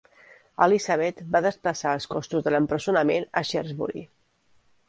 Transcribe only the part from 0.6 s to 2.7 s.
Elisabet va desplaçar els costos de